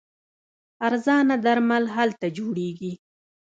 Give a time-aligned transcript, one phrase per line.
[0.87, 2.93] ارزانه درمل هلته جوړیږي.